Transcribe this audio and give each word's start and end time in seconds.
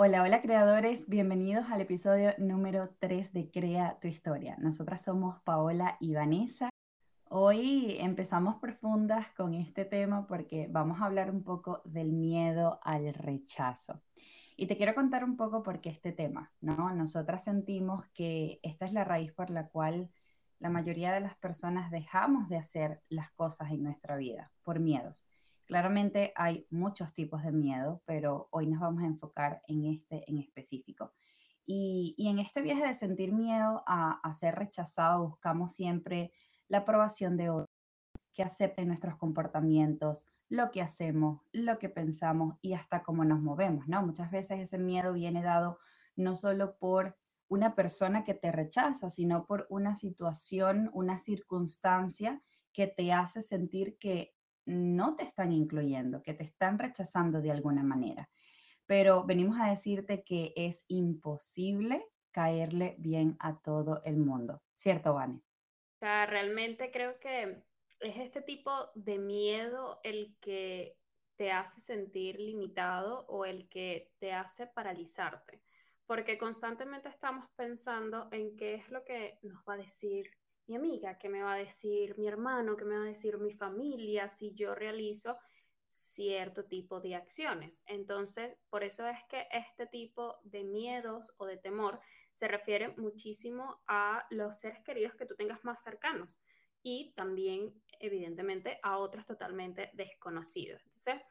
Hola, 0.00 0.22
hola 0.22 0.40
creadores, 0.40 1.08
bienvenidos 1.08 1.66
al 1.72 1.80
episodio 1.80 2.32
número 2.38 2.90
3 3.00 3.32
de 3.32 3.50
Crea 3.50 3.98
tu 4.00 4.06
historia. 4.06 4.54
Nosotras 4.60 5.02
somos 5.02 5.40
Paola 5.40 5.96
y 5.98 6.14
Vanessa. 6.14 6.70
Hoy 7.24 7.96
empezamos 7.98 8.60
profundas 8.60 9.26
con 9.36 9.54
este 9.54 9.84
tema 9.84 10.28
porque 10.28 10.68
vamos 10.70 11.00
a 11.00 11.06
hablar 11.06 11.32
un 11.32 11.42
poco 11.42 11.82
del 11.84 12.12
miedo 12.12 12.78
al 12.84 13.12
rechazo. 13.12 14.00
Y 14.56 14.66
te 14.66 14.76
quiero 14.76 14.94
contar 14.94 15.24
un 15.24 15.36
poco 15.36 15.64
por 15.64 15.80
qué 15.80 15.90
este 15.90 16.12
tema, 16.12 16.52
¿no? 16.60 16.94
Nosotras 16.94 17.42
sentimos 17.42 18.06
que 18.14 18.60
esta 18.62 18.84
es 18.84 18.92
la 18.92 19.02
raíz 19.02 19.32
por 19.32 19.50
la 19.50 19.66
cual 19.66 20.12
la 20.60 20.70
mayoría 20.70 21.12
de 21.12 21.22
las 21.22 21.36
personas 21.38 21.90
dejamos 21.90 22.48
de 22.48 22.56
hacer 22.56 23.00
las 23.08 23.32
cosas 23.32 23.72
en 23.72 23.82
nuestra 23.82 24.16
vida, 24.16 24.52
por 24.62 24.78
miedos. 24.78 25.26
Claramente 25.68 26.32
hay 26.34 26.66
muchos 26.70 27.12
tipos 27.12 27.42
de 27.42 27.52
miedo, 27.52 28.02
pero 28.06 28.48
hoy 28.52 28.66
nos 28.66 28.80
vamos 28.80 29.02
a 29.02 29.06
enfocar 29.06 29.60
en 29.68 29.84
este 29.84 30.24
en 30.26 30.38
específico. 30.38 31.12
Y, 31.66 32.14
en 32.26 32.38
este 32.38 32.62
viaje 32.62 32.86
de 32.86 32.94
sentir 32.94 33.34
miedo 33.34 33.84
a, 33.86 34.32
ser 34.32 34.54
rechazado, 34.54 35.28
buscamos 35.28 35.72
siempre 35.74 36.32
la 36.68 36.78
aprobación 36.78 37.36
de 37.36 37.50
otros, 37.50 37.68
que 38.32 38.42
acepten 38.42 38.88
nuestros 38.88 39.16
comportamientos, 39.16 40.24
lo 40.48 40.70
que 40.70 40.80
hacemos, 40.80 41.42
lo 41.52 41.78
que 41.78 41.90
pensamos 41.90 42.56
y 42.62 42.72
hasta 42.72 43.02
cómo 43.02 43.24
nos 43.26 43.42
movemos, 43.42 43.86
¿no? 43.88 44.02
Muchas 44.02 44.30
veces 44.30 44.60
ese 44.60 44.78
miedo 44.78 45.12
viene 45.12 45.42
dado 45.42 45.78
no 46.16 46.34
solo 46.34 46.78
por 46.78 47.18
una 47.48 47.74
persona 47.74 48.24
que 48.24 48.32
te 48.32 48.50
rechaza, 48.52 49.10
sino 49.10 49.44
por 49.44 49.66
una 49.68 49.94
situación, 49.94 50.88
una 50.94 51.18
circunstancia 51.18 52.40
que 52.72 52.86
te 52.86 53.12
hace 53.12 53.42
sentir 53.42 53.98
que 53.98 54.37
no 54.68 55.16
te 55.16 55.24
están 55.24 55.50
incluyendo, 55.52 56.22
que 56.22 56.34
te 56.34 56.44
están 56.44 56.78
rechazando 56.78 57.40
de 57.40 57.50
alguna 57.50 57.82
manera. 57.82 58.28
Pero 58.86 59.24
venimos 59.24 59.58
a 59.60 59.70
decirte 59.70 60.22
que 60.22 60.52
es 60.56 60.84
imposible 60.88 62.06
caerle 62.30 62.94
bien 62.98 63.36
a 63.40 63.58
todo 63.58 64.00
el 64.04 64.18
mundo, 64.18 64.62
¿cierto, 64.72 65.14
Vane? 65.14 65.36
O 65.36 65.98
sea, 65.98 66.26
realmente 66.26 66.90
creo 66.92 67.18
que 67.18 67.64
es 68.00 68.16
este 68.18 68.42
tipo 68.42 68.70
de 68.94 69.18
miedo 69.18 70.00
el 70.04 70.36
que 70.40 70.96
te 71.36 71.50
hace 71.50 71.80
sentir 71.80 72.38
limitado 72.38 73.26
o 73.28 73.44
el 73.44 73.68
que 73.68 74.12
te 74.18 74.32
hace 74.32 74.66
paralizarte, 74.66 75.62
porque 76.06 76.36
constantemente 76.36 77.08
estamos 77.08 77.48
pensando 77.56 78.28
en 78.32 78.56
qué 78.56 78.74
es 78.74 78.90
lo 78.90 79.04
que 79.04 79.38
nos 79.42 79.62
va 79.68 79.74
a 79.74 79.78
decir 79.78 80.30
mi 80.68 80.76
amiga, 80.76 81.18
qué 81.18 81.28
me 81.28 81.42
va 81.42 81.54
a 81.54 81.58
decir 81.58 82.16
mi 82.18 82.28
hermano, 82.28 82.76
qué 82.76 82.84
me 82.84 82.96
va 82.96 83.04
a 83.04 83.08
decir 83.08 83.38
mi 83.38 83.52
familia 83.54 84.28
si 84.28 84.54
yo 84.54 84.74
realizo 84.74 85.38
cierto 85.88 86.66
tipo 86.66 87.00
de 87.00 87.14
acciones. 87.14 87.82
Entonces, 87.86 88.54
por 88.68 88.84
eso 88.84 89.06
es 89.06 89.18
que 89.28 89.48
este 89.50 89.86
tipo 89.86 90.36
de 90.42 90.64
miedos 90.64 91.32
o 91.38 91.46
de 91.46 91.56
temor 91.56 92.00
se 92.32 92.48
refiere 92.48 92.94
muchísimo 92.96 93.82
a 93.86 94.26
los 94.30 94.60
seres 94.60 94.82
queridos 94.84 95.14
que 95.16 95.26
tú 95.26 95.34
tengas 95.34 95.64
más 95.64 95.82
cercanos 95.82 96.40
y 96.82 97.14
también, 97.14 97.82
evidentemente, 97.98 98.78
a 98.82 98.98
otros 98.98 99.26
totalmente 99.26 99.90
desconocidos. 99.94 100.82
Entonces, 100.84 101.22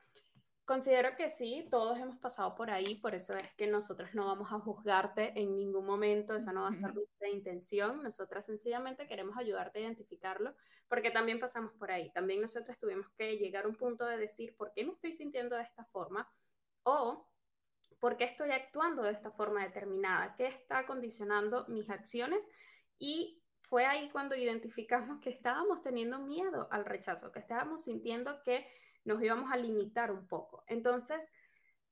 Considero 0.68 1.16
que 1.16 1.30
sí, 1.30 1.66
todos 1.72 1.98
hemos 1.98 2.18
pasado 2.18 2.54
por 2.54 2.70
ahí, 2.70 2.96
por 2.96 3.16
eso 3.16 3.34
es 3.38 3.54
que 3.54 3.68
nosotros 3.68 4.14
no 4.14 4.28
vamos 4.28 4.52
a 4.52 4.60
juzgarte 4.60 5.32
en 5.40 5.56
ningún 5.56 5.86
momento, 5.86 6.36
esa 6.36 6.52
no 6.52 6.64
va 6.64 6.68
a 6.68 6.74
ser 6.74 6.94
nuestra 6.94 7.30
intención, 7.30 8.04
nosotras 8.04 8.46
sencillamente 8.46 9.08
queremos 9.08 9.38
ayudarte 9.38 9.80
a 9.80 9.84
identificarlo, 9.84 10.54
porque 10.90 11.10
también 11.10 11.40
pasamos 11.40 11.72
por 11.76 11.90
ahí, 11.90 12.12
también 12.12 12.42
nosotros 12.42 12.78
tuvimos 12.80 13.08
que 13.18 13.38
llegar 13.38 13.64
a 13.64 13.70
un 13.70 13.78
punto 13.78 14.06
de 14.06 14.18
decir, 14.18 14.58
¿por 14.58 14.74
qué 14.74 14.84
me 14.84 14.92
estoy 14.92 15.14
sintiendo 15.14 15.56
de 15.56 15.64
esta 15.64 15.86
forma? 15.86 16.30
O, 16.84 17.30
¿por 18.02 18.18
qué 18.18 18.26
estoy 18.26 18.52
actuando 18.52 19.04
de 19.04 19.12
esta 19.12 19.32
forma 19.32 19.64
determinada? 19.64 20.36
¿Qué 20.36 20.48
está 20.48 20.86
condicionando 20.86 21.66
mis 21.70 21.90
acciones? 21.90 22.46
Y 23.00 23.42
fue 23.70 23.86
ahí 23.86 24.10
cuando 24.10 24.36
identificamos 24.36 25.20
que 25.20 25.30
estábamos 25.30 25.82
teniendo 25.82 26.20
miedo 26.20 26.68
al 26.72 26.86
rechazo, 26.86 27.32
que 27.32 27.40
estábamos 27.40 27.84
sintiendo 27.84 28.42
que 28.44 28.66
nos 29.04 29.22
íbamos 29.22 29.52
a 29.52 29.58
limitar 29.58 30.12
un 30.12 30.28
poco. 30.28 30.64
Entonces, 30.68 31.30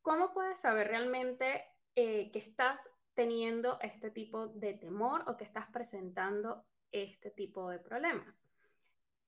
¿cómo 0.01 0.33
puedes 0.33 0.59
saber 0.59 0.87
realmente 0.87 1.65
eh, 1.95 2.31
que 2.31 2.39
estás 2.39 2.79
teniendo 3.13 3.77
este 3.81 4.09
tipo 4.09 4.47
de 4.47 4.73
temor 4.73 5.23
o 5.27 5.37
que 5.37 5.43
estás 5.43 5.67
presentando 5.67 6.65
este 6.91 7.29
tipo 7.29 7.69
de 7.69 7.79
problemas? 7.79 8.41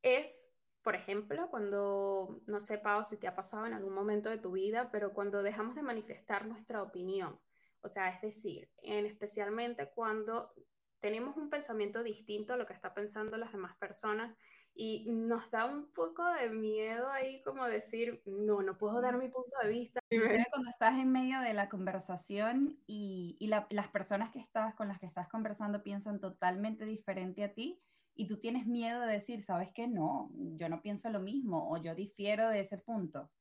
Es, 0.02 0.48
por 0.84 0.96
ejemplo, 0.96 1.50
cuando, 1.50 2.42
no 2.46 2.60
sé, 2.62 2.78
Pau, 2.78 3.04
si 3.04 3.18
te 3.18 3.28
ha 3.28 3.36
pasado 3.36 3.66
en 3.66 3.74
algún 3.74 3.94
momento 3.94 4.30
de 4.30 4.38
tu 4.38 4.54
vida, 4.54 4.90
pero 4.92 5.14
cuando 5.14 5.44
dejamos 5.44 5.76
de 5.76 5.82
manifestar 5.82 6.46
nuestra 6.46 6.82
opinión. 6.82 7.38
O 7.82 7.90
sea, 7.90 8.10
es 8.10 8.22
decir, 8.22 8.70
en 8.82 9.06
especialmente 9.06 9.90
cuando 9.90 10.54
tenemos 11.00 11.38
un 11.38 11.50
pensamiento 11.50 12.04
distinto 12.04 12.54
a 12.54 12.58
lo 12.58 12.66
que 12.66 12.74
está 12.74 12.94
pensando 12.94 13.38
las 13.38 13.52
demás 13.52 13.76
personas 13.78 14.36
y 14.74 15.10
nos 15.10 15.50
da 15.50 15.66
un 15.66 15.92
poco 15.92 16.24
de 16.34 16.50
miedo 16.50 17.10
ahí 17.10 17.42
como 17.42 17.66
decir, 17.66 18.22
no, 18.26 18.62
no 18.62 18.78
puedo 18.78 19.02
dar 19.02 19.18
mi 19.18 19.28
punto 19.30 19.58
de 19.64 19.70
vista. 19.70 20.00
cuando 20.52 20.70
estás 20.70 20.96
en 20.96 21.12
medio 21.12 21.40
de 21.42 21.54
la 21.54 21.68
conversación 21.68 22.78
y, 22.86 23.38
y 23.40 23.48
las 23.48 23.88
personas 23.88 24.32
que 24.32 24.40
estás 24.40 24.76
con 24.76 24.88
las 24.88 25.00
que 25.00 25.08
estás 25.08 25.28
conversando 25.28 25.82
piensan 25.82 26.20
totalmente 26.20 26.86
diferente 26.86 27.44
a 27.44 27.54
ti 27.54 27.82
y 28.18 28.28
tú 28.28 28.40
tienes 28.40 28.66
miedo 28.66 29.02
de 29.02 29.14
decir, 29.14 29.42
sabes 29.42 29.72
que 29.74 29.88
no, 29.88 30.30
yo 30.34 30.70
no 30.70 30.82
pienso 30.82 31.10
lo 31.10 31.20
mismo 31.20 31.72
o 31.72 31.78
yo 31.78 31.94
difiero 31.94 32.50
de 32.50 32.60
ese 32.60 32.80
punto. 32.80 33.32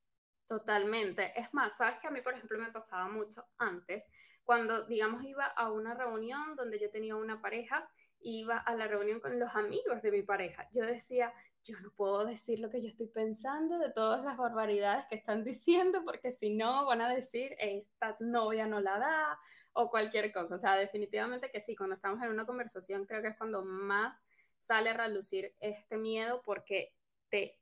Totalmente. 0.46 1.38
Es 1.38 1.52
más, 1.52 1.76
sabes 1.76 1.98
que 1.98 2.06
a 2.06 2.10
mí, 2.10 2.20
por 2.20 2.34
ejemplo, 2.34 2.58
me 2.58 2.70
pasaba 2.70 3.08
mucho 3.08 3.44
antes, 3.58 4.08
cuando, 4.46 4.86
digamos, 4.86 5.22
iba 5.24 5.44
a 5.44 5.70
una 5.70 5.92
reunión 5.92 6.56
donde 6.56 6.78
yo 6.78 6.88
tenía 6.88 7.16
una 7.16 7.42
pareja 7.42 7.86
iba 8.20 8.56
a 8.58 8.74
la 8.74 8.88
reunión 8.88 9.20
con 9.20 9.38
los 9.38 9.54
amigos 9.54 10.02
de 10.02 10.10
mi 10.10 10.22
pareja. 10.22 10.68
Yo 10.72 10.84
decía, 10.84 11.32
yo 11.62 11.78
no 11.80 11.90
puedo 11.92 12.24
decir 12.24 12.58
lo 12.58 12.70
que 12.70 12.80
yo 12.80 12.88
estoy 12.88 13.06
pensando 13.06 13.78
de 13.78 13.90
todas 13.90 14.24
las 14.24 14.36
barbaridades 14.36 15.06
que 15.06 15.16
están 15.16 15.44
diciendo, 15.44 16.02
porque 16.04 16.30
si 16.30 16.50
no 16.50 16.86
van 16.86 17.02
a 17.02 17.12
decir, 17.12 17.54
esta 17.58 18.16
novia 18.20 18.66
no 18.66 18.80
la 18.80 18.98
da 18.98 19.38
o 19.72 19.90
cualquier 19.90 20.32
cosa. 20.32 20.56
O 20.56 20.58
sea, 20.58 20.74
definitivamente 20.74 21.50
que 21.50 21.60
sí, 21.60 21.76
cuando 21.76 21.94
estamos 21.94 22.22
en 22.22 22.30
una 22.30 22.46
conversación 22.46 23.06
creo 23.06 23.22
que 23.22 23.28
es 23.28 23.36
cuando 23.36 23.64
más 23.64 24.24
sale 24.58 24.90
a 24.90 24.94
relucir 24.94 25.54
este 25.60 25.96
miedo 25.96 26.42
porque 26.44 26.94
te, 27.28 27.58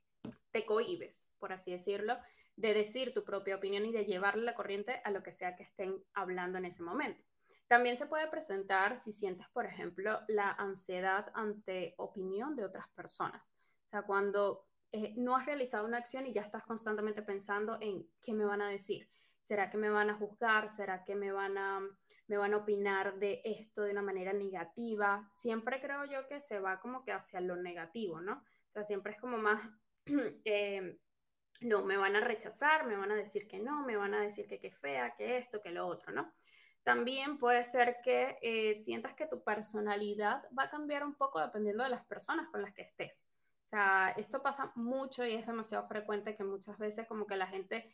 te 0.50 0.64
cohibes, 0.64 1.28
por 1.38 1.52
así 1.52 1.72
decirlo, 1.72 2.16
de 2.56 2.74
decir 2.74 3.12
tu 3.12 3.24
propia 3.24 3.56
opinión 3.56 3.84
y 3.84 3.92
de 3.92 4.04
llevarle 4.04 4.44
la 4.44 4.54
corriente 4.54 5.00
a 5.04 5.10
lo 5.10 5.22
que 5.22 5.32
sea 5.32 5.56
que 5.56 5.64
estén 5.64 6.02
hablando 6.14 6.58
en 6.58 6.66
ese 6.66 6.82
momento. 6.82 7.24
También 7.66 7.96
se 7.96 8.06
puede 8.06 8.28
presentar 8.28 8.96
si 8.96 9.12
sientes, 9.12 9.48
por 9.52 9.66
ejemplo, 9.66 10.20
la 10.28 10.52
ansiedad 10.52 11.32
ante 11.34 11.94
opinión 11.96 12.54
de 12.54 12.64
otras 12.64 12.88
personas. 12.88 13.52
O 13.86 13.88
sea, 13.90 14.02
cuando 14.02 14.66
eh, 14.92 15.12
no 15.16 15.34
has 15.34 15.46
realizado 15.46 15.86
una 15.86 15.98
acción 15.98 16.26
y 16.26 16.32
ya 16.32 16.42
estás 16.42 16.62
constantemente 16.62 17.22
pensando 17.22 17.78
en 17.80 18.06
qué 18.22 18.32
me 18.32 18.44
van 18.44 18.62
a 18.62 18.68
decir. 18.68 19.08
¿Será 19.42 19.68
que 19.68 19.76
me 19.76 19.90
van 19.90 20.08
a 20.08 20.14
juzgar? 20.14 20.70
¿Será 20.70 21.04
que 21.04 21.14
me 21.14 21.32
van 21.32 21.58
a, 21.58 21.80
me 22.28 22.36
van 22.36 22.54
a 22.54 22.58
opinar 22.58 23.18
de 23.18 23.42
esto 23.44 23.82
de 23.82 23.90
una 23.90 24.02
manera 24.02 24.32
negativa? 24.32 25.30
Siempre 25.34 25.80
creo 25.80 26.04
yo 26.04 26.26
que 26.28 26.40
se 26.40 26.60
va 26.60 26.80
como 26.80 27.02
que 27.02 27.12
hacia 27.12 27.40
lo 27.40 27.56
negativo, 27.56 28.20
¿no? 28.20 28.34
O 28.34 28.72
sea, 28.72 28.84
siempre 28.84 29.12
es 29.12 29.20
como 29.20 29.36
más, 29.36 29.68
eh, 30.44 30.98
no, 31.60 31.82
me 31.82 31.96
van 31.96 32.16
a 32.16 32.20
rechazar, 32.20 32.86
me 32.86 32.96
van 32.96 33.12
a 33.12 33.16
decir 33.16 33.46
que 33.48 33.58
no, 33.58 33.84
me 33.84 33.96
van 33.96 34.14
a 34.14 34.20
decir 34.20 34.46
que 34.46 34.58
qué 34.58 34.70
fea, 34.70 35.14
que 35.16 35.38
esto, 35.38 35.62
que 35.62 35.70
lo 35.70 35.86
otro, 35.86 36.12
¿no? 36.12 36.32
También 36.82 37.38
puede 37.38 37.64
ser 37.64 37.98
que 38.02 38.38
eh, 38.42 38.74
sientas 38.74 39.14
que 39.14 39.26
tu 39.26 39.42
personalidad 39.42 40.42
va 40.56 40.64
a 40.64 40.70
cambiar 40.70 41.02
un 41.02 41.14
poco 41.14 41.40
dependiendo 41.40 41.82
de 41.82 41.88
las 41.88 42.04
personas 42.04 42.48
con 42.50 42.60
las 42.60 42.74
que 42.74 42.82
estés. 42.82 43.24
O 43.64 43.66
sea, 43.66 44.14
esto 44.18 44.42
pasa 44.42 44.70
mucho 44.74 45.24
y 45.24 45.34
es 45.34 45.46
demasiado 45.46 45.88
frecuente 45.88 46.36
que 46.36 46.44
muchas 46.44 46.78
veces 46.78 47.08
como 47.08 47.26
que 47.26 47.36
la 47.36 47.46
gente 47.46 47.90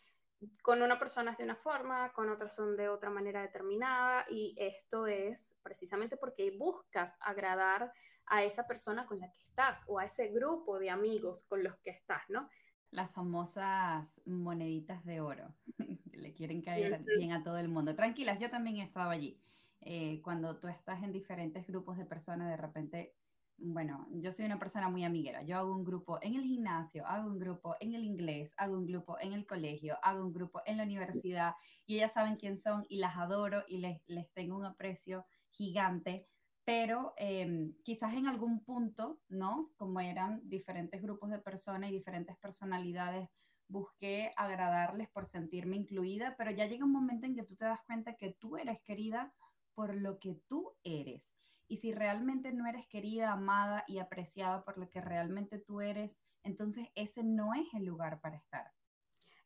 con 0.63 0.83
una 0.83 0.99
persona 0.99 1.33
es 1.33 1.39
de 1.39 1.45
una 1.45 1.57
forma, 1.57 2.13
con 2.13 2.31
otras 2.31 2.55
son 2.55 2.77
de 2.77 2.89
otra 2.89 3.11
manera 3.11 3.43
determinada 3.43 4.27
y 4.29 4.55
esto 4.59 5.07
es 5.07 5.55
precisamente 5.63 6.17
porque 6.17 6.57
buscas 6.59 7.15
agradar 7.21 7.93
a 8.27 8.43
esa 8.43 8.67
persona 8.67 9.07
con 9.07 9.21
la 9.21 9.31
que 9.31 9.39
estás 9.39 9.83
o 9.87 9.99
a 9.99 10.05
ese 10.05 10.29
grupo 10.29 10.79
de 10.79 10.91
amigos 10.91 11.45
con 11.45 11.63
los 11.63 11.77
que 11.79 11.91
estás, 11.91 12.23
¿no? 12.29 12.49
Las 12.91 13.11
famosas 13.13 14.21
moneditas 14.27 15.05
de 15.05 15.21
oro 15.21 15.55
le 16.13 16.35
quieren 16.35 16.63
caer 16.63 17.05
bien 17.19 17.33
a 17.33 17.43
todo 17.43 17.59
el 17.59 17.69
mundo. 17.69 17.95
Tranquilas, 17.95 18.41
yo 18.41 18.51
también 18.51 18.77
he 18.77 18.83
estado 18.83 19.11
allí. 19.11 19.41
Eh, 19.81 20.21
cuando 20.23 20.59
tú 20.59 20.69
estás 20.69 21.03
en 21.03 21.13
diferentes 21.13 21.67
grupos 21.67 21.97
de 21.97 22.05
personas, 22.05 22.49
de 22.49 22.57
repente, 22.57 23.15
bueno, 23.57 24.07
yo 24.11 24.33
soy 24.33 24.45
una 24.45 24.59
persona 24.59 24.89
muy 24.89 25.05
amiguera. 25.05 25.43
Yo 25.43 25.57
hago 25.57 25.75
un 25.75 25.85
grupo 25.85 26.19
en 26.21 26.35
el 26.35 26.43
gimnasio, 26.43 27.07
hago 27.07 27.29
un 27.29 27.39
grupo 27.39 27.77
en 27.81 27.95
el 27.95 28.05
inglés, 28.05 28.53
hago 28.57 28.77
un 28.77 28.87
grupo 28.87 29.19
en 29.21 29.33
el 29.33 29.47
colegio, 29.47 29.97
hago 30.03 30.25
un 30.25 30.33
grupo 30.33 30.61
en 30.67 30.77
la 30.77 30.83
universidad 30.83 31.55
y 31.87 31.97
ellas 31.97 32.13
saben 32.13 32.37
quién 32.37 32.59
son 32.59 32.85
y 32.89 32.99
las 32.99 33.17
adoro 33.17 33.63
y 33.69 33.79
les, 33.79 34.03
les 34.07 34.31
tengo 34.33 34.57
un 34.57 34.67
aprecio 34.67 35.25
gigante 35.51 36.27
pero 36.65 37.15
em, 37.17 37.75
quizás 37.83 38.15
en 38.15 38.27
algún 38.27 38.65
punto, 38.65 39.21
¿no? 39.29 39.73
Como 39.77 40.01
eran 40.01 40.41
diferentes 40.49 41.03
grupos 41.03 41.31
de 41.31 41.39
personas 41.39 41.91
y 41.91 41.95
diferentes 41.95 42.37
personalidades 42.39 43.29
busqué 43.71 44.33
agradarles 44.37 45.09
por 45.09 45.27
sentirme 45.27 45.77
incluida, 45.77 46.35
pero 46.37 46.51
ya 46.51 46.67
llega 46.67 46.85
un 46.85 46.93
momento 46.93 47.27
en 47.27 47.37
que 47.37 47.45
tú 47.45 47.57
te 47.57 47.65
das 47.65 47.81
cuenta 47.87 48.17
que 48.17 48.33
tú 48.33 48.57
eres 48.57 48.81
querida 48.83 49.33
por 49.75 49.95
lo 49.95 50.19
que 50.19 50.35
tú 50.49 50.77
eres. 50.83 51.35
Y 51.69 51.77
si 51.77 51.95
realmente 51.95 52.53
no 52.53 52.67
eres 52.67 52.89
querida, 52.89 53.31
amada 53.31 53.85
y 53.87 53.99
apreciada 53.99 54.65
por 54.65 54.77
lo 54.77 54.91
que 54.91 55.01
realmente 55.01 55.59
tú 55.59 55.81
eres, 55.81 56.21
entonces 56.43 56.89
ese 56.97 57.23
no 57.23 57.55
es 57.55 57.73
el 57.75 57.85
lugar 57.85 58.21
para 58.21 58.37
estar. 58.37 58.73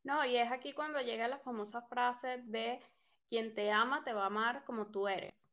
No, 0.02 0.25
y 0.25 0.37
es 0.37 0.50
aquí 0.50 0.72
cuando 0.72 1.00
llega 1.00 1.28
la 1.28 1.38
famosa 1.38 1.82
frase 1.82 2.38
de 2.44 2.81
quien 3.28 3.55
te 3.55 3.70
ama 3.70 4.05
te 4.05 4.14
va 4.14 4.25
a 4.25 4.26
amar 4.26 4.64
como 4.64 4.87
tú 4.87 5.06
eres. 5.06 5.46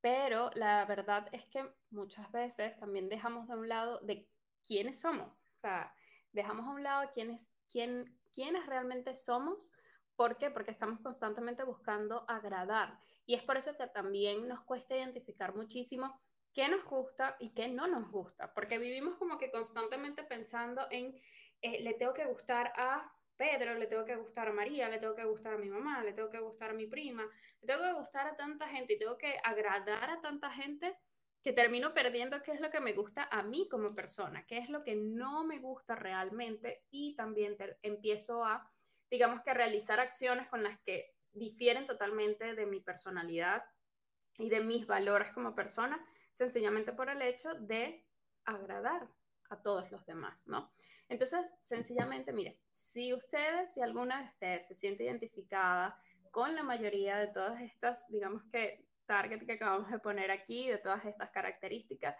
Pero 0.00 0.50
la 0.54 0.84
verdad 0.86 1.28
es 1.32 1.44
que 1.46 1.68
muchas 1.90 2.30
veces 2.32 2.76
también 2.78 3.08
dejamos 3.08 3.48
de 3.48 3.54
un 3.54 3.68
lado 3.68 4.00
de 4.00 4.26
quiénes 4.66 5.00
somos. 5.00 5.40
O 5.56 5.60
sea, 5.60 5.94
dejamos 6.32 6.66
a 6.66 6.70
un 6.70 6.82
lado 6.82 7.10
quiénes, 7.12 7.52
quién, 7.70 8.18
quiénes 8.32 8.66
realmente 8.66 9.14
somos. 9.14 9.72
¿Por 10.16 10.38
qué? 10.38 10.50
Porque 10.50 10.70
estamos 10.70 11.00
constantemente 11.00 11.64
buscando 11.64 12.24
agradar. 12.28 12.98
Y 13.26 13.34
es 13.34 13.42
por 13.42 13.56
eso 13.56 13.76
que 13.76 13.86
también 13.88 14.48
nos 14.48 14.62
cuesta 14.64 14.96
identificar 14.96 15.54
muchísimo 15.54 16.20
qué 16.52 16.68
nos 16.68 16.84
gusta 16.84 17.36
y 17.38 17.50
qué 17.50 17.68
no 17.68 17.86
nos 17.86 18.10
gusta, 18.10 18.52
porque 18.54 18.78
vivimos 18.78 19.16
como 19.16 19.38
que 19.38 19.50
constantemente 19.50 20.24
pensando 20.24 20.86
en, 20.90 21.14
eh, 21.62 21.82
le 21.82 21.94
tengo 21.94 22.12
que 22.12 22.24
gustar 22.26 22.72
a 22.76 23.12
Pedro, 23.40 23.72
le 23.78 23.86
tengo 23.86 24.04
que 24.04 24.16
gustar 24.16 24.48
a 24.48 24.52
María, 24.52 24.90
le 24.90 24.98
tengo 24.98 25.14
que 25.14 25.24
gustar 25.24 25.54
a 25.54 25.56
mi 25.56 25.70
mamá, 25.70 26.04
le 26.04 26.12
tengo 26.12 26.28
que 26.28 26.40
gustar 26.40 26.72
a 26.72 26.74
mi 26.74 26.86
prima, 26.86 27.26
le 27.62 27.66
tengo 27.66 27.82
que 27.82 27.94
gustar 27.94 28.26
a 28.26 28.36
tanta 28.36 28.68
gente 28.68 28.92
y 28.92 28.98
tengo 28.98 29.16
que 29.16 29.40
agradar 29.42 30.10
a 30.10 30.20
tanta 30.20 30.50
gente 30.50 30.94
que 31.42 31.54
termino 31.54 31.94
perdiendo 31.94 32.42
qué 32.42 32.52
es 32.52 32.60
lo 32.60 32.70
que 32.70 32.80
me 32.80 32.92
gusta 32.92 33.26
a 33.32 33.42
mí 33.42 33.66
como 33.70 33.94
persona, 33.94 34.44
qué 34.46 34.58
es 34.58 34.68
lo 34.68 34.84
que 34.84 34.94
no 34.94 35.46
me 35.46 35.58
gusta 35.58 35.94
realmente 35.94 36.82
y 36.90 37.16
también 37.16 37.56
empiezo 37.80 38.44
a, 38.44 38.70
digamos 39.10 39.40
que, 39.42 39.54
realizar 39.54 40.00
acciones 40.00 40.46
con 40.48 40.62
las 40.62 40.78
que 40.80 41.14
difieren 41.32 41.86
totalmente 41.86 42.54
de 42.54 42.66
mi 42.66 42.80
personalidad 42.80 43.64
y 44.36 44.50
de 44.50 44.60
mis 44.60 44.86
valores 44.86 45.32
como 45.32 45.54
persona, 45.54 46.06
sencillamente 46.32 46.92
por 46.92 47.08
el 47.08 47.22
hecho 47.22 47.54
de 47.54 48.04
agradar 48.44 49.08
a 49.50 49.60
todos 49.60 49.90
los 49.90 50.04
demás, 50.06 50.46
¿no? 50.46 50.72
Entonces, 51.08 51.52
sencillamente, 51.60 52.32
mire, 52.32 52.58
si 52.70 53.12
ustedes, 53.12 53.74
si 53.74 53.82
alguna 53.82 54.20
de 54.20 54.28
ustedes 54.28 54.68
se 54.68 54.74
siente 54.74 55.04
identificada 55.04 56.00
con 56.30 56.54
la 56.54 56.62
mayoría 56.62 57.18
de 57.18 57.28
todas 57.28 57.60
estas, 57.60 58.08
digamos 58.08 58.42
que, 58.52 58.86
target 59.06 59.44
que 59.44 59.54
acabamos 59.54 59.90
de 59.90 59.98
poner 59.98 60.30
aquí, 60.30 60.68
de 60.68 60.78
todas 60.78 61.04
estas 61.04 61.30
características, 61.30 62.14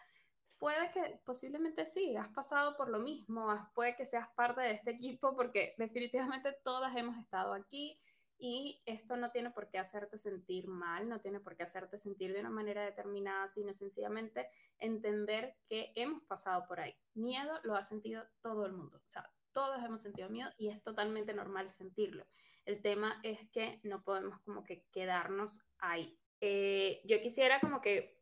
puede 0.59 0.91
que 0.91 1.21
posiblemente 1.25 1.87
sí, 1.87 2.17
has 2.17 2.29
pasado 2.29 2.77
por 2.77 2.89
lo 2.89 2.99
mismo, 2.99 3.47
puede 3.75 3.97
que 3.97 4.05
seas 4.05 4.29
parte 4.35 4.61
de 4.61 4.73
este 4.73 4.91
equipo 4.91 5.35
porque 5.35 5.75
definitivamente 5.79 6.53
todas 6.65 6.95
hemos 6.97 7.17
estado 7.17 7.55
aquí 7.55 7.99
y 8.41 8.83
esto 8.87 9.17
no 9.17 9.31
tiene 9.31 9.51
por 9.51 9.69
qué 9.69 9.79
hacerte 9.79 10.19
sentir 10.19 10.67
mal, 10.67 11.09
no 11.09 11.21
tiene 11.21 11.41
por 11.41 11.57
qué 11.57 11.65
hacerte 11.65 11.99
sentir 11.99 12.33
de 12.33 12.41
una 12.41 12.51
manera 12.51 12.85
determinada, 12.85 13.49
sino 13.49 13.73
sencillamente 13.73 14.49
entender 14.79 15.57
que 15.69 15.93
hemos 15.95 16.23
pasado 16.25 16.67
por 16.67 16.81
ahí. 16.81 16.95
Miedo 17.15 17.61
lo 17.63 17.77
ha 17.77 17.83
sentido 17.83 18.25
todo 18.41 18.67
el 18.67 18.73
mundo, 18.73 19.01
o 19.05 19.09
sea, 19.09 19.31
todos 19.53 19.83
hemos 19.85 20.01
sentido 20.01 20.31
miedo 20.31 20.51
y 20.59 20.69
es 20.69 20.83
totalmente 20.83 21.35
normal 21.35 21.71
sentirlo. 21.71 22.27
El 22.65 22.83
tema 22.83 23.21
es 23.23 23.49
que 23.51 23.81
no 23.83 24.03
podemos 24.03 24.41
como 24.41 24.65
que 24.65 24.87
quedarnos 24.93 25.61
ahí. 25.79 26.19
Eh, 26.41 27.03
yo 27.05 27.21
quisiera 27.21 27.61
como 27.61 27.81
que 27.81 28.19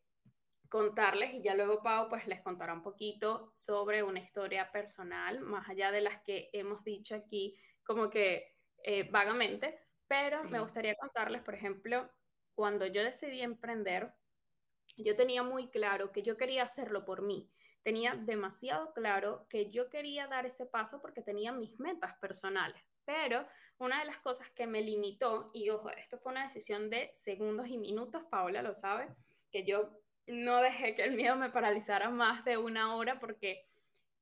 contarles 0.68 1.34
y 1.34 1.42
ya 1.42 1.54
luego 1.54 1.82
Pau 1.82 2.08
pues 2.08 2.26
les 2.26 2.40
contará 2.40 2.72
un 2.72 2.82
poquito 2.82 3.50
sobre 3.54 4.02
una 4.02 4.20
historia 4.20 4.70
personal, 4.70 5.40
más 5.40 5.68
allá 5.68 5.90
de 5.90 6.00
las 6.00 6.20
que 6.22 6.50
hemos 6.52 6.84
dicho 6.84 7.14
aquí 7.14 7.56
como 7.84 8.10
que 8.10 8.54
eh, 8.84 9.08
vagamente, 9.10 9.78
pero 10.08 10.42
me 10.44 10.60
gustaría 10.60 10.96
contarles, 10.96 11.42
por 11.42 11.54
ejemplo, 11.54 12.10
cuando 12.54 12.86
yo 12.86 13.04
decidí 13.04 13.42
emprender, 13.42 14.12
yo 14.96 15.14
tenía 15.14 15.42
muy 15.42 15.68
claro 15.68 16.10
que 16.10 16.22
yo 16.22 16.36
quería 16.36 16.64
hacerlo 16.64 17.04
por 17.04 17.22
mí. 17.22 17.48
Tenía 17.82 18.14
demasiado 18.14 18.92
claro 18.92 19.46
que 19.48 19.70
yo 19.70 19.88
quería 19.88 20.26
dar 20.26 20.46
ese 20.46 20.66
paso 20.66 21.00
porque 21.00 21.22
tenía 21.22 21.52
mis 21.52 21.78
metas 21.78 22.14
personales. 22.18 22.82
Pero 23.04 23.46
una 23.78 24.00
de 24.00 24.06
las 24.06 24.18
cosas 24.18 24.50
que 24.50 24.66
me 24.66 24.82
limitó, 24.82 25.50
y 25.54 25.70
ojo, 25.70 25.90
esto 25.90 26.18
fue 26.18 26.32
una 26.32 26.42
decisión 26.42 26.90
de 26.90 27.10
segundos 27.12 27.68
y 27.68 27.78
minutos, 27.78 28.24
Paola 28.30 28.60
lo 28.60 28.74
sabe, 28.74 29.08
que 29.50 29.64
yo 29.64 30.00
no 30.26 30.60
dejé 30.60 30.94
que 30.94 31.04
el 31.04 31.16
miedo 31.16 31.36
me 31.36 31.50
paralizara 31.50 32.10
más 32.10 32.44
de 32.44 32.58
una 32.58 32.96
hora 32.96 33.18
porque 33.18 33.66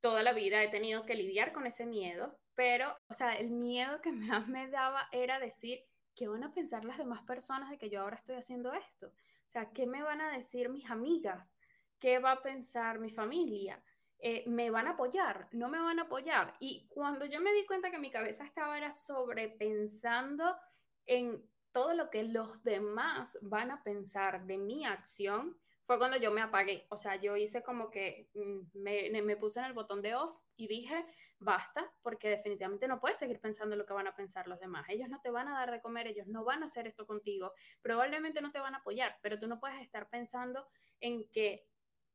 toda 0.00 0.22
la 0.22 0.32
vida 0.32 0.62
he 0.62 0.68
tenido 0.68 1.04
que 1.04 1.14
lidiar 1.14 1.52
con 1.52 1.66
ese 1.66 1.86
miedo, 1.86 2.38
pero, 2.56 2.96
o 3.08 3.14
sea, 3.14 3.34
el 3.34 3.50
miedo 3.50 4.00
que 4.00 4.10
más 4.40 4.48
me 4.48 4.68
daba 4.68 5.08
era 5.12 5.38
decir, 5.38 5.84
¿qué 6.16 6.26
van 6.26 6.42
a 6.42 6.52
pensar 6.52 6.84
las 6.84 6.98
demás 6.98 7.22
personas 7.22 7.70
de 7.70 7.78
que 7.78 7.90
yo 7.90 8.00
ahora 8.00 8.16
estoy 8.16 8.34
haciendo 8.34 8.72
esto? 8.72 9.06
O 9.06 9.50
sea, 9.50 9.70
¿qué 9.72 9.86
me 9.86 10.02
van 10.02 10.20
a 10.20 10.32
decir 10.32 10.68
mis 10.68 10.90
amigas? 10.90 11.54
¿Qué 12.00 12.18
va 12.18 12.32
a 12.32 12.42
pensar 12.42 12.98
mi 12.98 13.10
familia? 13.10 13.80
Eh, 14.18 14.44
¿Me 14.46 14.70
van 14.70 14.86
a 14.86 14.92
apoyar? 14.92 15.48
¿No 15.52 15.68
me 15.68 15.78
van 15.78 15.98
a 15.98 16.02
apoyar? 16.02 16.54
Y 16.58 16.88
cuando 16.88 17.26
yo 17.26 17.40
me 17.40 17.52
di 17.52 17.66
cuenta 17.66 17.90
que 17.90 17.98
mi 17.98 18.10
cabeza 18.10 18.44
estaba 18.44 18.76
era 18.76 18.90
sobrepensando 18.90 20.56
en 21.04 21.44
todo 21.72 21.92
lo 21.92 22.10
que 22.10 22.24
los 22.24 22.62
demás 22.62 23.38
van 23.42 23.70
a 23.70 23.82
pensar 23.82 24.46
de 24.46 24.56
mi 24.56 24.86
acción, 24.86 25.58
fue 25.84 25.98
cuando 25.98 26.16
yo 26.16 26.30
me 26.32 26.40
apagué. 26.40 26.86
O 26.88 26.96
sea, 26.96 27.16
yo 27.16 27.36
hice 27.36 27.62
como 27.62 27.90
que 27.90 28.30
mm, 28.34 28.60
me, 28.82 29.22
me 29.22 29.36
puse 29.36 29.60
en 29.60 29.66
el 29.66 29.74
botón 29.74 30.00
de 30.02 30.14
off 30.14 30.34
y 30.56 30.66
dije, 30.68 31.04
basta, 31.38 31.92
porque 32.02 32.30
definitivamente 32.30 32.88
no 32.88 33.00
puedes 33.00 33.18
seguir 33.18 33.40
pensando 33.40 33.76
lo 33.76 33.86
que 33.86 33.92
van 33.92 34.06
a 34.06 34.14
pensar 34.14 34.48
los 34.48 34.58
demás. 34.60 34.86
Ellos 34.88 35.08
no 35.08 35.20
te 35.20 35.30
van 35.30 35.48
a 35.48 35.58
dar 35.58 35.70
de 35.70 35.80
comer, 35.80 36.06
ellos 36.06 36.26
no 36.26 36.44
van 36.44 36.62
a 36.62 36.66
hacer 36.66 36.86
esto 36.86 37.06
contigo, 37.06 37.52
probablemente 37.82 38.40
no 38.40 38.52
te 38.52 38.58
van 38.58 38.74
a 38.74 38.78
apoyar, 38.78 39.16
pero 39.22 39.38
tú 39.38 39.46
no 39.46 39.60
puedes 39.60 39.80
estar 39.80 40.08
pensando 40.08 40.66
en 41.00 41.28
que 41.30 41.66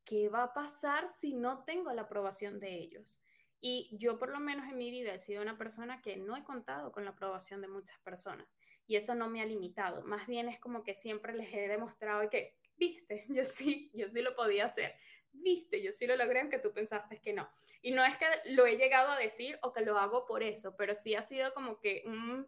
qué 0.03 0.29
va 0.29 0.43
a 0.43 0.53
pasar 0.53 1.07
si 1.07 1.33
no 1.33 1.63
tengo 1.63 1.93
la 1.93 2.03
aprobación 2.03 2.59
de 2.59 2.75
ellos. 2.75 3.21
Y 3.63 3.95
yo 3.95 4.17
por 4.17 4.31
lo 4.31 4.39
menos 4.39 4.67
en 4.67 4.77
mi 4.77 4.89
vida 4.89 5.13
he 5.13 5.19
sido 5.19 5.41
una 5.43 5.57
persona 5.57 6.01
que 6.01 6.17
no 6.17 6.35
he 6.35 6.43
contado 6.43 6.91
con 6.91 7.05
la 7.05 7.11
aprobación 7.11 7.61
de 7.61 7.67
muchas 7.67 7.99
personas 7.99 8.57
y 8.87 8.95
eso 8.95 9.13
no 9.13 9.29
me 9.29 9.41
ha 9.41 9.45
limitado. 9.45 10.03
Más 10.03 10.25
bien 10.25 10.49
es 10.49 10.59
como 10.59 10.83
que 10.83 10.95
siempre 10.95 11.33
les 11.33 11.53
he 11.53 11.67
demostrado 11.67 12.27
que, 12.29 12.55
viste, 12.75 13.25
yo 13.29 13.43
sí, 13.43 13.91
yo 13.93 14.09
sí 14.09 14.21
lo 14.21 14.35
podía 14.35 14.65
hacer 14.65 14.95
viste, 15.41 15.81
yo 15.81 15.91
sí 15.91 16.07
lo 16.07 16.15
logré 16.15 16.41
aunque 16.41 16.59
tú 16.59 16.71
pensaste 16.73 17.19
que 17.19 17.33
no. 17.33 17.49
Y 17.81 17.91
no 17.91 18.03
es 18.03 18.17
que 18.17 18.25
lo 18.45 18.65
he 18.65 18.77
llegado 18.77 19.11
a 19.11 19.17
decir 19.17 19.57
o 19.61 19.73
que 19.73 19.81
lo 19.81 19.97
hago 19.97 20.25
por 20.25 20.43
eso, 20.43 20.75
pero 20.77 20.95
sí 20.95 21.15
ha 21.15 21.21
sido 21.21 21.53
como 21.53 21.79
que 21.79 22.03
un... 22.05 22.47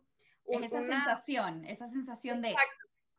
esa 0.63 0.81
sensación, 0.81 1.65
esa 1.65 1.87
sensación 1.87 2.41
de 2.41 2.55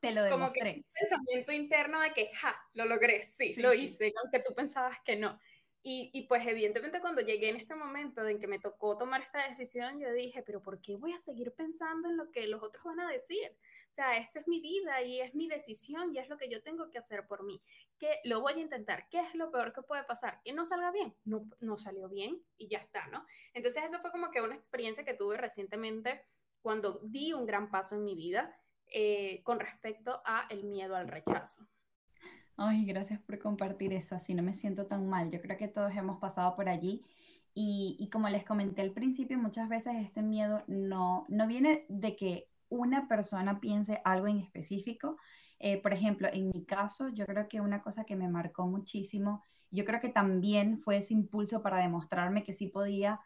te 0.01 0.13
lo 0.13 0.23
demostré. 0.23 0.31
Como 0.31 0.53
que 0.53 0.79
un 0.79 0.85
pensamiento 0.93 1.53
interno 1.53 2.01
de 2.01 2.13
que, 2.13 2.31
ja, 2.35 2.55
lo 2.75 2.85
logré, 2.85 3.23
sí, 3.23 3.55
lo 3.55 3.73
hice, 3.73 4.13
aunque 4.23 4.41
tú 4.41 4.55
pensabas 4.55 5.01
que 5.01 5.17
no. 5.17 5.39
Y, 5.83 6.11
y, 6.15 6.27
pues 6.27 6.47
evidentemente 6.47 7.01
cuando 7.01 7.21
llegué 7.21 7.51
en 7.51 7.57
este 7.57 7.75
momento 7.75 8.27
en 8.27 8.39
que 8.39 8.47
me 8.47 8.59
tocó 8.59 8.97
tomar 8.97 9.21
esta 9.21 9.47
decisión, 9.47 10.01
yo 10.01 10.11
dije, 10.13 10.43
pero 10.43 10.63
¿por 10.63 10.81
qué 10.81 10.97
voy 10.97 11.13
a 11.13 11.19
seguir 11.19 11.53
pensando 11.53 12.09
en 12.09 12.17
lo 12.17 12.31
que 12.31 12.47
los 12.47 12.63
otros 12.63 12.83
van 12.85 13.01
a 13.01 13.11
decir? 13.11 13.55
O 13.95 13.97
sea, 13.97 14.17
esto 14.17 14.41
es 14.41 14.49
mi 14.49 14.61
vida 14.61 15.03
y 15.03 15.21
es 15.21 15.37
mi 15.37 15.47
decisión 15.47 16.13
y 16.13 16.19
es 16.19 16.29
lo 16.29 16.37
que 16.37 16.49
yo 16.49 16.61
tengo 16.65 16.91
que 16.91 16.99
hacer 16.99 17.29
por 17.29 17.45
mí. 17.45 17.63
Que 17.97 18.19
lo 18.25 18.41
voy 18.41 18.55
a 18.55 18.59
intentar. 18.59 19.09
¿Qué 19.09 19.21
es 19.21 19.37
lo 19.37 19.53
peor 19.53 19.73
que 19.73 19.83
puede 19.83 20.03
pasar? 20.03 20.41
Que 20.43 20.53
no 20.53 20.67
salga 20.67 20.91
bien. 20.91 21.15
No, 21.25 21.49
no 21.61 21.77
salió 21.77 22.09
bien 22.09 22.43
y 22.59 22.67
ya 22.67 22.79
está, 22.79 23.07
¿no? 23.07 23.25
Entonces 23.53 23.85
eso 23.85 24.01
fue 24.01 24.11
como 24.11 24.33
que 24.33 24.41
una 24.41 24.57
experiencia 24.57 25.05
que 25.05 25.15
tuve 25.15 25.37
recientemente 25.37 26.23
cuando 26.61 26.99
di 27.05 27.35
un 27.35 27.47
gran 27.47 27.71
paso 27.71 27.95
en 27.95 28.03
mi 28.03 28.17
vida 28.17 28.59
eh, 28.89 29.43
con 29.45 29.61
respecto 29.61 30.21
a 30.25 30.49
el 30.51 30.65
miedo 30.65 30.97
al 30.97 31.07
rechazo. 31.07 31.65
Ay, 32.57 32.85
gracias 32.87 33.21
por 33.21 33.39
compartir 33.39 33.93
eso, 33.93 34.17
así 34.17 34.35
no 34.35 34.43
me 34.43 34.55
siento 34.55 34.87
tan 34.87 35.09
mal. 35.09 35.31
Yo 35.31 35.41
creo 35.41 35.57
que 35.57 35.69
todos 35.69 35.95
hemos 35.95 36.19
pasado 36.19 36.57
por 36.57 36.69
allí 36.69 37.05
y, 37.55 37.95
y 38.01 38.11
como 38.11 38.29
les 38.29 38.45
comenté 38.45 38.83
al 38.83 38.91
principio, 38.91 39.39
muchas 39.39 39.69
veces 39.69 39.95
este 40.01 40.21
miedo 40.21 40.65
no, 40.67 41.27
no 41.29 41.47
viene 41.47 41.87
de 41.89 42.17
que 42.17 42.49
una 42.75 43.09
persona 43.09 43.61
piense 43.61 44.01
algo 44.05 44.27
en 44.27 44.39
específico. 44.39 45.17
Eh, 45.59 45.81
por 45.81 45.93
ejemplo, 45.93 46.29
en 46.33 46.49
mi 46.49 46.65
caso, 46.65 47.09
yo 47.09 47.25
creo 47.27 47.49
que 47.49 47.61
una 47.61 47.83
cosa 47.83 48.05
que 48.05 48.17
me 48.17 48.29
marcó 48.29 48.67
muchísimo, 48.67 49.43
yo 49.71 49.85
creo 49.85 50.01
que 50.01 50.09
también 50.09 50.79
fue 50.79 50.99
ese 50.99 51.15
impulso 51.15 51.63
para 51.63 51.79
demostrarme 51.79 52.43
que 52.43 52.53
sí 52.53 52.67
podía, 52.67 53.21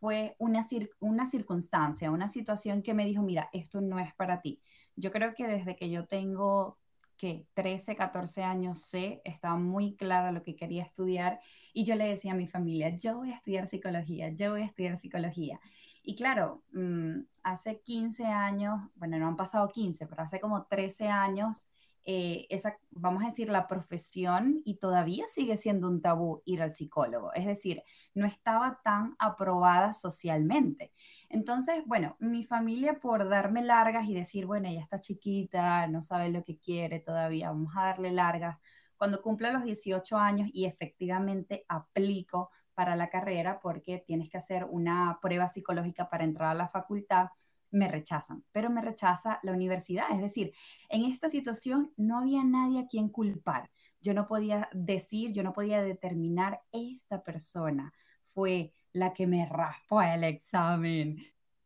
fue 0.00 0.34
una, 0.38 0.60
una 1.00 1.26
circunstancia, 1.26 2.10
una 2.10 2.28
situación 2.28 2.82
que 2.82 2.94
me 2.94 3.06
dijo, 3.06 3.22
mira, 3.22 3.48
esto 3.52 3.80
no 3.80 3.98
es 3.98 4.14
para 4.14 4.40
ti. 4.40 4.60
Yo 4.96 5.12
creo 5.12 5.34
que 5.34 5.46
desde 5.46 5.76
que 5.76 5.90
yo 5.90 6.06
tengo 6.06 6.78
que 7.16 7.46
13, 7.54 7.96
14 7.96 8.42
años 8.42 8.82
sé, 8.82 9.20
estaba 9.24 9.56
muy 9.56 9.94
clara 9.94 10.32
lo 10.32 10.42
que 10.42 10.56
quería 10.56 10.82
estudiar 10.82 11.40
y 11.72 11.84
yo 11.84 11.94
le 11.94 12.08
decía 12.08 12.32
a 12.32 12.36
mi 12.36 12.48
familia, 12.48 12.90
yo 12.96 13.18
voy 13.18 13.32
a 13.32 13.36
estudiar 13.36 13.66
psicología, 13.66 14.30
yo 14.30 14.50
voy 14.50 14.62
a 14.62 14.66
estudiar 14.66 14.96
psicología. 14.96 15.60
Y 16.06 16.16
claro, 16.16 16.62
mm, 16.72 17.20
hace 17.44 17.80
15 17.80 18.26
años, 18.26 18.78
bueno, 18.94 19.18
no 19.18 19.26
han 19.26 19.36
pasado 19.36 19.68
15, 19.68 20.06
pero 20.06 20.22
hace 20.22 20.38
como 20.38 20.66
13 20.66 21.08
años, 21.08 21.66
eh, 22.04 22.46
esa, 22.50 22.76
vamos 22.90 23.22
a 23.22 23.28
decir, 23.28 23.48
la 23.48 23.66
profesión 23.66 24.60
y 24.66 24.76
todavía 24.76 25.26
sigue 25.26 25.56
siendo 25.56 25.88
un 25.88 26.02
tabú 26.02 26.42
ir 26.44 26.60
al 26.60 26.74
psicólogo. 26.74 27.32
Es 27.32 27.46
decir, 27.46 27.82
no 28.12 28.26
estaba 28.26 28.80
tan 28.84 29.16
aprobada 29.18 29.94
socialmente. 29.94 30.92
Entonces, 31.30 31.82
bueno, 31.86 32.16
mi 32.18 32.44
familia 32.44 33.00
por 33.00 33.26
darme 33.30 33.62
largas 33.62 34.06
y 34.06 34.14
decir, 34.14 34.44
bueno, 34.44 34.68
ella 34.68 34.82
está 34.82 35.00
chiquita, 35.00 35.86
no 35.86 36.02
sabe 36.02 36.28
lo 36.28 36.44
que 36.44 36.58
quiere 36.58 37.00
todavía, 37.00 37.48
vamos 37.48 37.72
a 37.78 37.84
darle 37.86 38.12
largas. 38.12 38.58
Cuando 38.98 39.22
cumpla 39.22 39.52
los 39.52 39.64
18 39.64 40.18
años 40.18 40.50
y 40.52 40.66
efectivamente 40.66 41.64
aplico 41.66 42.50
para 42.74 42.96
la 42.96 43.08
carrera 43.08 43.60
porque 43.60 44.02
tienes 44.06 44.28
que 44.28 44.38
hacer 44.38 44.64
una 44.64 45.18
prueba 45.22 45.48
psicológica 45.48 46.08
para 46.08 46.24
entrar 46.24 46.50
a 46.50 46.54
la 46.54 46.68
facultad, 46.68 47.28
me 47.70 47.88
rechazan, 47.88 48.44
pero 48.52 48.70
me 48.70 48.80
rechaza 48.80 49.40
la 49.42 49.52
universidad. 49.52 50.06
Es 50.12 50.20
decir, 50.20 50.52
en 50.88 51.04
esta 51.04 51.28
situación 51.28 51.92
no 51.96 52.18
había 52.18 52.44
nadie 52.44 52.80
a 52.80 52.86
quien 52.86 53.08
culpar. 53.08 53.70
Yo 54.00 54.14
no 54.14 54.26
podía 54.26 54.68
decir, 54.72 55.32
yo 55.32 55.42
no 55.42 55.52
podía 55.52 55.82
determinar, 55.82 56.60
esta 56.72 57.22
persona 57.22 57.92
fue 58.26 58.72
la 58.92 59.12
que 59.12 59.26
me 59.26 59.46
raspó 59.46 60.02
el 60.02 60.24
examen. 60.24 61.18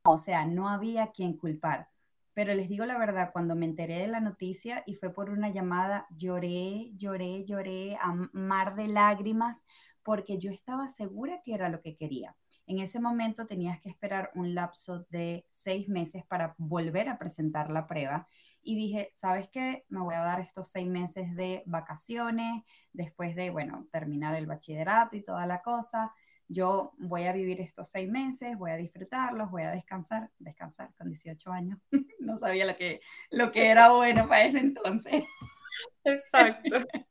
O 0.04 0.18
sea, 0.18 0.46
no 0.46 0.68
había 0.68 1.08
quien 1.08 1.36
culpar. 1.36 1.88
Pero 2.38 2.54
les 2.54 2.68
digo 2.68 2.86
la 2.86 2.96
verdad, 2.96 3.30
cuando 3.32 3.56
me 3.56 3.66
enteré 3.66 3.98
de 3.98 4.06
la 4.06 4.20
noticia 4.20 4.84
y 4.86 4.94
fue 4.94 5.12
por 5.12 5.28
una 5.28 5.50
llamada, 5.50 6.06
lloré, 6.10 6.92
lloré, 6.94 7.44
lloré 7.44 7.96
a 7.96 8.14
mar 8.32 8.76
de 8.76 8.86
lágrimas 8.86 9.64
porque 10.04 10.38
yo 10.38 10.52
estaba 10.52 10.86
segura 10.86 11.40
que 11.44 11.52
era 11.52 11.68
lo 11.68 11.80
que 11.80 11.96
quería. 11.96 12.36
En 12.68 12.78
ese 12.78 13.00
momento 13.00 13.48
tenías 13.48 13.80
que 13.80 13.88
esperar 13.88 14.30
un 14.36 14.54
lapso 14.54 15.04
de 15.10 15.46
seis 15.50 15.88
meses 15.88 16.24
para 16.26 16.54
volver 16.58 17.08
a 17.08 17.18
presentar 17.18 17.72
la 17.72 17.88
prueba. 17.88 18.28
Y 18.62 18.76
dije, 18.76 19.10
¿sabes 19.14 19.48
qué? 19.48 19.84
Me 19.88 19.98
voy 19.98 20.14
a 20.14 20.20
dar 20.20 20.38
estos 20.38 20.68
seis 20.68 20.86
meses 20.86 21.34
de 21.34 21.64
vacaciones 21.66 22.62
después 22.92 23.34
de, 23.34 23.50
bueno, 23.50 23.88
terminar 23.90 24.36
el 24.36 24.46
bachillerato 24.46 25.16
y 25.16 25.24
toda 25.24 25.44
la 25.44 25.60
cosa 25.60 26.12
yo 26.48 26.92
voy 26.98 27.24
a 27.24 27.32
vivir 27.32 27.60
estos 27.60 27.90
seis 27.90 28.08
meses, 28.08 28.56
voy 28.56 28.70
a 28.70 28.76
disfrutarlos, 28.76 29.50
voy 29.50 29.62
a 29.62 29.70
descansar, 29.70 30.30
descansar 30.38 30.90
con 30.96 31.08
18 31.08 31.52
años. 31.52 31.78
no 32.20 32.36
sabía 32.38 32.64
lo 32.64 32.76
que, 32.76 33.00
lo 33.30 33.52
que 33.52 33.68
era 33.68 33.92
bueno 33.92 34.26
para 34.26 34.44
ese 34.44 34.58
entonces. 34.58 35.24
Exacto. 36.04 36.78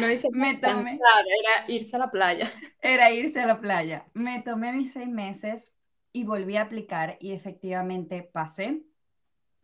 No 0.00 0.06
dice 0.06 0.30
me 0.32 0.54
tomé, 0.54 0.92
era 0.92 1.68
irse 1.70 1.96
a 1.96 1.98
la 1.98 2.10
playa. 2.10 2.50
Era 2.80 3.10
irse 3.10 3.42
a 3.42 3.46
la 3.46 3.60
playa. 3.60 4.06
Me 4.14 4.40
tomé 4.40 4.72
mis 4.72 4.92
seis 4.92 5.08
meses 5.08 5.74
y 6.12 6.24
volví 6.24 6.56
a 6.56 6.62
aplicar 6.62 7.18
y 7.20 7.32
efectivamente 7.32 8.22
pasé. 8.22 8.84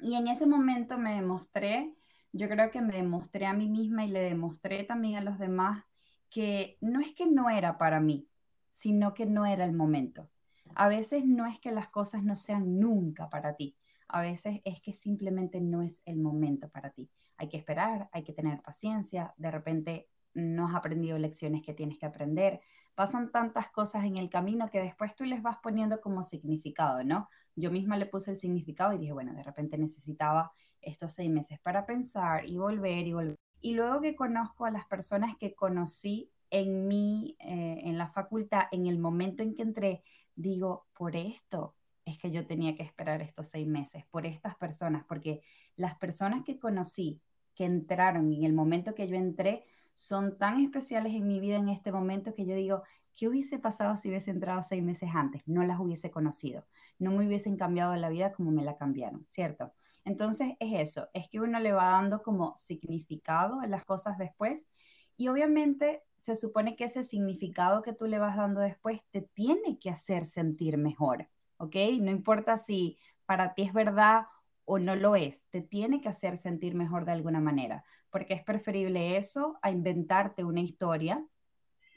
Y 0.00 0.16
en 0.16 0.28
ese 0.28 0.44
momento 0.44 0.98
me 0.98 1.14
demostré, 1.14 1.94
yo 2.32 2.46
creo 2.48 2.70
que 2.70 2.82
me 2.82 2.94
demostré 2.94 3.46
a 3.46 3.54
mí 3.54 3.68
misma 3.68 4.04
y 4.04 4.08
le 4.08 4.20
demostré 4.20 4.84
también 4.84 5.16
a 5.16 5.22
los 5.22 5.38
demás 5.38 5.82
que 6.28 6.76
no 6.80 7.00
es 7.00 7.14
que 7.14 7.26
no 7.26 7.48
era 7.48 7.78
para 7.78 8.00
mí, 8.00 8.28
sino 8.72 9.14
que 9.14 9.26
no 9.26 9.46
era 9.46 9.64
el 9.64 9.72
momento. 9.72 10.28
A 10.74 10.88
veces 10.88 11.24
no 11.24 11.46
es 11.46 11.58
que 11.60 11.72
las 11.72 11.88
cosas 11.88 12.22
no 12.24 12.36
sean 12.36 12.80
nunca 12.80 13.28
para 13.28 13.56
ti, 13.56 13.76
a 14.08 14.20
veces 14.20 14.60
es 14.64 14.80
que 14.80 14.92
simplemente 14.92 15.60
no 15.60 15.82
es 15.82 16.02
el 16.04 16.18
momento 16.18 16.68
para 16.68 16.90
ti. 16.90 17.10
Hay 17.36 17.48
que 17.48 17.56
esperar, 17.56 18.08
hay 18.12 18.22
que 18.22 18.32
tener 18.32 18.60
paciencia, 18.62 19.34
de 19.36 19.50
repente 19.50 20.08
no 20.34 20.68
has 20.68 20.74
aprendido 20.74 21.18
lecciones 21.18 21.62
que 21.62 21.74
tienes 21.74 21.98
que 21.98 22.06
aprender. 22.06 22.60
Pasan 22.94 23.32
tantas 23.32 23.70
cosas 23.70 24.04
en 24.04 24.18
el 24.18 24.28
camino 24.28 24.68
que 24.68 24.82
después 24.82 25.16
tú 25.16 25.24
les 25.24 25.42
vas 25.42 25.56
poniendo 25.62 26.00
como 26.00 26.22
significado, 26.22 27.02
¿no? 27.04 27.28
Yo 27.56 27.70
misma 27.70 27.96
le 27.96 28.06
puse 28.06 28.30
el 28.30 28.38
significado 28.38 28.92
y 28.92 28.98
dije, 28.98 29.12
bueno, 29.12 29.34
de 29.34 29.42
repente 29.42 29.78
necesitaba 29.78 30.52
estos 30.80 31.14
seis 31.14 31.30
meses 31.30 31.58
para 31.60 31.86
pensar 31.86 32.46
y 32.46 32.56
volver 32.58 33.06
y 33.06 33.12
volver. 33.12 33.36
Y 33.60 33.74
luego 33.74 34.00
que 34.00 34.16
conozco 34.16 34.64
a 34.64 34.70
las 34.70 34.86
personas 34.86 35.36
que 35.38 35.54
conocí 35.54 36.30
en 36.52 36.86
mí, 36.86 37.34
eh, 37.40 37.80
en 37.84 37.96
la 37.96 38.08
facultad, 38.08 38.64
en 38.70 38.86
el 38.86 38.98
momento 38.98 39.42
en 39.42 39.54
que 39.54 39.62
entré, 39.62 40.04
digo, 40.36 40.86
por 40.92 41.16
esto 41.16 41.74
es 42.04 42.20
que 42.20 42.30
yo 42.30 42.46
tenía 42.46 42.76
que 42.76 42.82
esperar 42.82 43.22
estos 43.22 43.48
seis 43.48 43.66
meses, 43.66 44.04
por 44.10 44.26
estas 44.26 44.54
personas, 44.56 45.04
porque 45.08 45.40
las 45.76 45.96
personas 45.96 46.44
que 46.44 46.58
conocí, 46.58 47.22
que 47.54 47.64
entraron 47.64 48.32
en 48.32 48.44
el 48.44 48.52
momento 48.52 48.94
que 48.94 49.08
yo 49.08 49.16
entré, 49.16 49.64
son 49.94 50.36
tan 50.36 50.60
especiales 50.60 51.14
en 51.14 51.26
mi 51.26 51.40
vida 51.40 51.56
en 51.56 51.70
este 51.70 51.90
momento 51.90 52.34
que 52.34 52.44
yo 52.44 52.54
digo, 52.54 52.82
¿qué 53.16 53.28
hubiese 53.28 53.58
pasado 53.58 53.96
si 53.96 54.08
hubiese 54.08 54.30
entrado 54.30 54.60
seis 54.60 54.82
meses 54.82 55.08
antes? 55.14 55.42
No 55.46 55.64
las 55.64 55.80
hubiese 55.80 56.10
conocido, 56.10 56.66
no 56.98 57.12
me 57.12 57.26
hubiesen 57.26 57.56
cambiado 57.56 57.94
la 57.96 58.10
vida 58.10 58.32
como 58.32 58.50
me 58.50 58.62
la 58.62 58.76
cambiaron, 58.76 59.24
¿cierto? 59.28 59.72
Entonces 60.04 60.52
es 60.60 60.80
eso, 60.80 61.08
es 61.14 61.28
que 61.28 61.40
uno 61.40 61.60
le 61.60 61.72
va 61.72 61.92
dando 61.92 62.22
como 62.22 62.54
significado 62.56 63.60
a 63.60 63.66
las 63.66 63.84
cosas 63.84 64.18
después 64.18 64.68
y 65.16 65.28
obviamente 65.28 66.02
se 66.16 66.34
supone 66.34 66.76
que 66.76 66.84
ese 66.84 67.04
significado 67.04 67.82
que 67.82 67.92
tú 67.92 68.06
le 68.06 68.18
vas 68.18 68.36
dando 68.36 68.60
después 68.60 69.00
te 69.10 69.22
tiene 69.22 69.78
que 69.78 69.90
hacer 69.90 70.24
sentir 70.24 70.76
mejor, 70.78 71.28
¿ok? 71.58 71.76
No 72.00 72.10
importa 72.10 72.56
si 72.56 72.98
para 73.26 73.54
ti 73.54 73.62
es 73.62 73.72
verdad 73.72 74.26
o 74.64 74.78
no 74.78 74.96
lo 74.96 75.16
es, 75.16 75.46
te 75.50 75.60
tiene 75.60 76.00
que 76.00 76.08
hacer 76.08 76.36
sentir 76.36 76.74
mejor 76.74 77.04
de 77.04 77.12
alguna 77.12 77.40
manera, 77.40 77.84
porque 78.10 78.34
es 78.34 78.42
preferible 78.42 79.16
eso 79.16 79.58
a 79.62 79.70
inventarte 79.70 80.44
una 80.44 80.60
historia. 80.60 81.24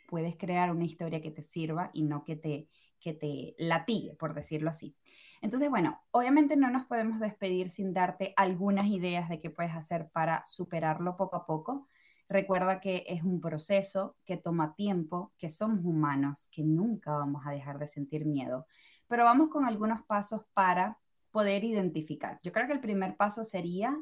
Puedes 0.08 0.38
crear 0.38 0.72
una 0.72 0.86
historia 0.86 1.22
que 1.22 1.32
te 1.32 1.42
sirva 1.42 1.92
y 1.94 2.04
no 2.04 2.24
que 2.24 2.36
te, 2.36 2.70
que 3.00 3.14
te 3.14 3.56
latigue, 3.58 4.16
por 4.16 4.34
decirlo 4.34 4.70
así. 4.70 4.96
Entonces, 5.42 5.70
bueno, 5.70 6.02
obviamente 6.12 6.56
no 6.56 6.72
nos 6.72 6.86
podemos 6.86 7.20
despedir 7.20 7.70
sin 7.70 7.94
darte 7.94 8.34
algunas 8.36 8.88
ideas 8.88 9.30
de 9.30 9.40
qué 9.40 9.50
puedes 9.50 9.74
hacer 9.74 10.10
para 10.12 10.44
superarlo 10.46 11.16
poco 11.18 11.36
a 11.36 11.46
poco. 11.46 11.88
Recuerda 12.28 12.80
que 12.80 13.04
es 13.08 13.24
un 13.24 13.40
proceso 13.40 14.18
que 14.26 14.38
toma 14.38 14.74
tiempo, 14.76 15.34
que 15.38 15.50
somos 15.50 15.86
humanos, 15.86 16.48
que 16.52 16.64
nunca 16.64 17.12
vamos 17.12 17.44
a 17.46 17.52
dejar 17.52 17.78
de 17.78 17.88
sentir 17.88 18.26
miedo. 18.26 18.66
Pero 19.08 19.26
vamos 19.26 19.50
con 19.50 19.66
algunos 19.66 20.02
pasos 20.04 20.44
para 20.54 20.98
poder 21.30 21.64
identificar. 21.64 22.40
Yo 22.44 22.52
creo 22.52 22.66
que 22.66 22.74
el 22.74 22.80
primer 22.80 23.16
paso 23.16 23.44
sería 23.44 23.96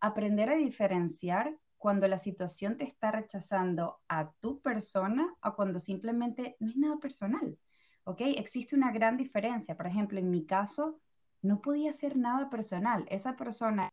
aprender 0.00 0.50
a 0.50 0.56
diferenciar 0.56 1.56
cuando 1.76 2.08
la 2.08 2.18
situación 2.18 2.76
te 2.76 2.84
está 2.84 3.10
rechazando 3.10 4.00
a 4.08 4.32
tu 4.40 4.60
persona 4.60 5.34
o 5.42 5.54
cuando 5.54 5.78
simplemente 5.78 6.56
no 6.58 6.70
es 6.70 6.76
nada 6.76 6.96
personal. 6.98 7.58
¿Ok? 8.04 8.20
Existe 8.22 8.74
una 8.74 8.92
gran 8.92 9.16
diferencia. 9.16 9.76
Por 9.76 9.86
ejemplo, 9.86 10.18
en 10.18 10.30
mi 10.30 10.46
caso, 10.46 10.98
no 11.42 11.60
podía 11.60 11.92
ser 11.92 12.16
nada 12.16 12.48
personal. 12.48 13.04
Esa 13.10 13.36
persona 13.36 13.90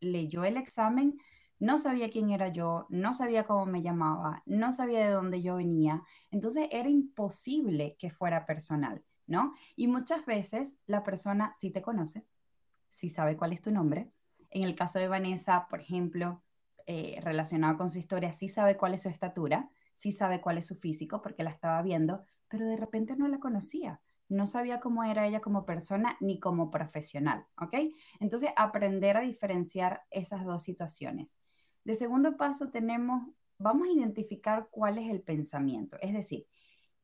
leyó 0.00 0.44
el 0.44 0.56
examen 0.56 1.18
no 1.62 1.78
sabía 1.78 2.10
quién 2.10 2.30
era 2.30 2.48
yo, 2.48 2.86
no 2.88 3.14
sabía 3.14 3.44
cómo 3.44 3.66
me 3.66 3.82
llamaba, 3.82 4.42
no 4.46 4.72
sabía 4.72 5.06
de 5.06 5.12
dónde 5.12 5.42
yo 5.42 5.54
venía, 5.54 6.02
entonces 6.32 6.66
era 6.72 6.88
imposible 6.88 7.94
que 8.00 8.10
fuera 8.10 8.46
personal, 8.46 9.04
¿no? 9.28 9.54
Y 9.76 9.86
muchas 9.86 10.26
veces 10.26 10.80
la 10.86 11.04
persona 11.04 11.52
sí 11.52 11.70
te 11.70 11.80
conoce, 11.80 12.26
sí 12.90 13.08
sabe 13.08 13.36
cuál 13.36 13.52
es 13.52 13.62
tu 13.62 13.70
nombre. 13.70 14.10
En 14.50 14.64
el 14.64 14.74
caso 14.74 14.98
de 14.98 15.06
Vanessa, 15.06 15.68
por 15.70 15.80
ejemplo, 15.80 16.42
eh, 16.86 17.20
relacionado 17.22 17.78
con 17.78 17.90
su 17.90 17.98
historia, 17.98 18.32
sí 18.32 18.48
sabe 18.48 18.76
cuál 18.76 18.94
es 18.94 19.02
su 19.02 19.08
estatura, 19.08 19.70
sí 19.92 20.10
sabe 20.10 20.40
cuál 20.40 20.58
es 20.58 20.66
su 20.66 20.74
físico 20.74 21.22
porque 21.22 21.44
la 21.44 21.50
estaba 21.50 21.80
viendo, 21.82 22.24
pero 22.48 22.66
de 22.66 22.76
repente 22.76 23.14
no 23.14 23.28
la 23.28 23.38
conocía 23.38 24.00
no 24.28 24.46
sabía 24.46 24.80
cómo 24.80 25.04
era 25.04 25.26
ella 25.26 25.40
como 25.40 25.66
persona 25.66 26.16
ni 26.20 26.40
como 26.40 26.70
profesional, 26.70 27.44
¿ok? 27.60 27.74
Entonces, 28.18 28.50
aprender 28.56 29.18
a 29.18 29.20
diferenciar 29.20 30.02
esas 30.10 30.44
dos 30.46 30.64
situaciones. 30.64 31.36
De 31.84 31.94
segundo 31.94 32.36
paso 32.36 32.70
tenemos, 32.70 33.28
vamos 33.58 33.88
a 33.88 33.92
identificar 33.92 34.68
cuál 34.70 34.98
es 34.98 35.10
el 35.10 35.22
pensamiento, 35.22 35.96
es 36.00 36.12
decir, 36.12 36.46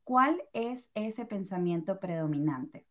cuál 0.04 0.42
es 0.52 0.90
ese 0.94 1.26
pensamiento 1.26 1.98
predominante. 1.98 2.86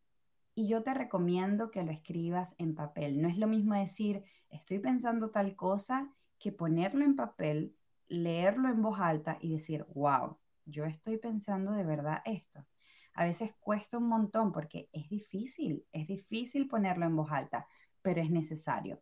Y 0.54 0.68
yo 0.68 0.84
te 0.84 0.94
recomiendo 0.94 1.72
que 1.72 1.84
lo 1.84 1.92
escribas 1.92 2.56
en 2.58 2.74
papel. 2.74 3.22
No 3.22 3.30
es 3.30 3.38
lo 3.38 3.48
mismo 3.48 3.76
decir, 3.76 4.24
estoy 4.50 4.80
pensando 4.80 5.30
tal 5.30 5.56
cosa, 5.56 6.12
que 6.40 6.52
ponerlo 6.52 7.06
en 7.06 7.16
papel, 7.16 7.76
leerlo 8.08 8.70
en 8.70 8.82
voz 8.82 9.00
alta 9.00 9.38
y 9.40 9.54
decir, 9.54 9.86
wow, 9.94 10.38
yo 10.66 10.86
estoy 10.86 11.18
pensando 11.18 11.72
de 11.72 11.84
verdad 11.84 12.22
esto. 12.26 12.66
A 13.14 13.24
veces 13.26 13.54
cuesta 13.60 13.98
un 13.98 14.08
montón 14.08 14.52
porque 14.52 14.90
es 14.92 15.10
difícil, 15.10 15.86
es 15.92 16.08
difícil 16.08 16.68
ponerlo 16.68 17.06
en 17.06 17.16
voz 17.16 17.32
alta, 17.32 17.68
pero 18.02 18.22
es 18.22 18.30
necesario. 18.30 19.02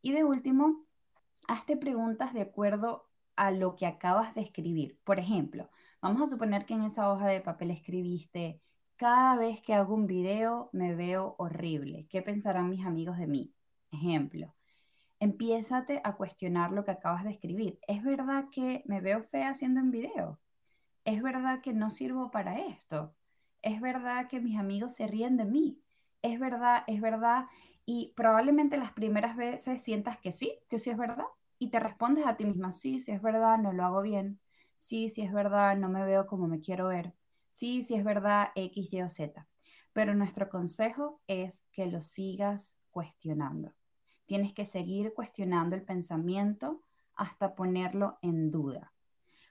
Y 0.00 0.12
de 0.12 0.24
último, 0.24 0.86
hazte 1.48 1.76
preguntas 1.76 2.32
de 2.34 2.42
acuerdo 2.42 3.08
a 3.34 3.50
lo 3.50 3.74
que 3.74 3.86
acabas 3.86 4.34
de 4.34 4.42
escribir. 4.42 4.98
Por 5.02 5.18
ejemplo, 5.18 5.70
vamos 6.00 6.22
a 6.22 6.26
suponer 6.26 6.66
que 6.66 6.74
en 6.74 6.82
esa 6.84 7.10
hoja 7.10 7.26
de 7.26 7.40
papel 7.40 7.70
escribiste, 7.70 8.60
cada 8.96 9.36
vez 9.36 9.62
que 9.62 9.74
hago 9.74 9.94
un 9.94 10.06
video 10.06 10.70
me 10.72 10.94
veo 10.94 11.36
horrible. 11.38 12.06
¿Qué 12.10 12.20
pensarán 12.20 12.68
mis 12.68 12.84
amigos 12.84 13.16
de 13.16 13.26
mí? 13.26 13.54
Ejemplo, 13.90 14.54
empiézate 15.20 16.00
a 16.04 16.16
cuestionar 16.16 16.72
lo 16.72 16.84
que 16.84 16.90
acabas 16.90 17.24
de 17.24 17.30
escribir. 17.30 17.78
¿Es 17.88 18.02
verdad 18.02 18.46
que 18.50 18.82
me 18.86 19.00
veo 19.00 19.22
fea 19.22 19.50
haciendo 19.50 19.80
un 19.80 19.90
video? 19.90 20.40
¿Es 21.04 21.22
verdad 21.22 21.60
que 21.60 21.72
no 21.72 21.90
sirvo 21.90 22.30
para 22.30 22.58
esto? 22.58 23.14
¿Es 23.62 23.80
verdad 23.80 24.28
que 24.28 24.40
mis 24.40 24.58
amigos 24.58 24.94
se 24.94 25.06
ríen 25.06 25.36
de 25.36 25.44
mí? 25.44 25.80
¿Es 26.20 26.38
verdad? 26.38 26.84
¿Es 26.86 27.00
verdad? 27.00 27.46
Y 27.86 28.12
probablemente 28.16 28.76
las 28.76 28.92
primeras 28.92 29.36
veces 29.36 29.80
sientas 29.80 30.18
que 30.18 30.32
sí, 30.32 30.58
que 30.68 30.78
sí 30.78 30.90
es 30.90 30.98
verdad, 30.98 31.24
y 31.58 31.70
te 31.70 31.80
respondes 31.80 32.26
a 32.26 32.36
ti 32.36 32.44
misma, 32.44 32.72
sí, 32.72 33.00
si 33.00 33.12
es 33.12 33.20
verdad, 33.20 33.58
no 33.58 33.72
lo 33.72 33.84
hago 33.84 34.02
bien, 34.02 34.40
sí, 34.76 35.08
si 35.08 35.22
es 35.22 35.32
verdad, 35.32 35.76
no 35.76 35.88
me 35.88 36.04
veo 36.04 36.26
como 36.26 36.46
me 36.46 36.60
quiero 36.60 36.88
ver, 36.88 37.14
sí, 37.48 37.82
si 37.82 37.94
es 37.94 38.04
verdad, 38.04 38.50
X, 38.54 38.92
Y 38.92 39.02
o 39.02 39.08
Z. 39.08 39.46
Pero 39.92 40.14
nuestro 40.14 40.48
consejo 40.48 41.20
es 41.26 41.64
que 41.72 41.86
lo 41.86 42.02
sigas 42.02 42.76
cuestionando. 42.90 43.72
Tienes 44.26 44.52
que 44.52 44.64
seguir 44.64 45.14
cuestionando 45.14 45.74
el 45.74 45.82
pensamiento 45.82 46.82
hasta 47.14 47.54
ponerlo 47.54 48.18
en 48.22 48.50
duda. 48.50 48.92